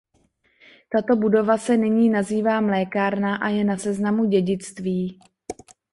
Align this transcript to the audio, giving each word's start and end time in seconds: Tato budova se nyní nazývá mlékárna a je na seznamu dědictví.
Tato 0.89 1.15
budova 1.15 1.57
se 1.57 1.77
nyní 1.77 2.09
nazývá 2.09 2.61
mlékárna 2.61 3.35
a 3.35 3.49
je 3.49 3.63
na 3.63 3.77
seznamu 3.77 4.25
dědictví. 4.25 5.19